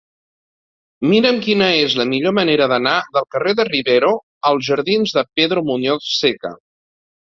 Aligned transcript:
Mira'm 1.11 1.37
quina 1.47 1.67
és 1.83 1.97
la 2.01 2.07
millor 2.15 2.35
manera 2.39 2.69
d'anar 2.73 2.95
del 3.19 3.29
carrer 3.37 3.57
de 3.63 3.69
Rivero 3.71 4.13
als 4.53 4.69
jardins 4.75 5.19
de 5.21 5.29
Pedro 5.41 5.69
Muñoz 5.73 6.13
Seca. 6.27 6.59